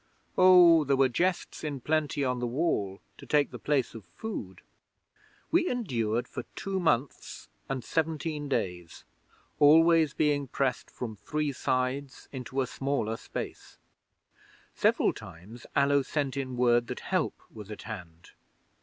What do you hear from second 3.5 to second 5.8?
the place of food! 'We